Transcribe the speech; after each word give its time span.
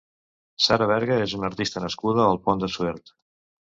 Sara 0.67 0.87
Berga 0.93 1.19
és 1.27 1.37
una 1.41 1.49
artista 1.51 1.87
nascuda 1.87 2.29
al 2.33 2.45
Pont 2.49 2.67
de 2.69 2.75
Suert. 2.79 3.19